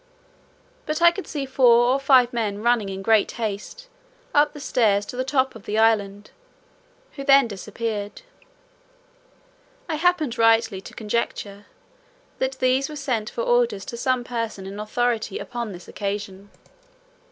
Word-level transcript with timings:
But 0.87 0.99
I 0.99 1.11
could 1.11 1.27
see 1.27 1.45
four 1.45 1.85
or 1.93 1.99
five 1.99 2.33
men 2.33 2.63
running 2.63 2.89
in 2.89 3.03
great 3.03 3.33
haste, 3.33 3.87
up 4.33 4.51
the 4.53 4.59
stairs, 4.59 5.05
to 5.05 5.15
the 5.15 5.23
top 5.23 5.53
of 5.53 5.65
the 5.65 5.77
island, 5.77 6.31
who 7.11 7.23
then 7.23 7.47
disappeared. 7.47 8.23
I 9.87 9.97
happened 9.97 10.39
rightly 10.39 10.81
to 10.81 10.95
conjecture, 10.95 11.67
that 12.39 12.53
these 12.53 12.89
were 12.89 12.95
sent 12.95 13.29
for 13.29 13.43
orders 13.43 13.85
to 13.85 13.95
some 13.95 14.23
person 14.23 14.65
in 14.65 14.79
authority 14.79 15.37
upon 15.37 15.71
this 15.71 15.87
occasion. 15.87 16.49